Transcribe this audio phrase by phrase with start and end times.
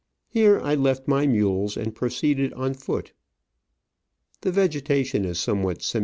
[0.29, 3.13] Here I left my mules and proceeded on foot.
[4.41, 5.99] The vegetation is somewhat sem.